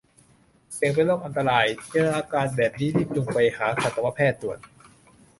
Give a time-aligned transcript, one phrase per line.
[0.73, 4.59] เสี่ยงเป็นโรคอันตราย เจออาการแบบนี้รีบจูงไปหาสัตวแพทย์ด่วน